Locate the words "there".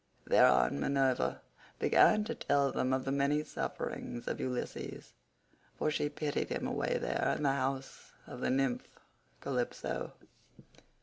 6.99-7.35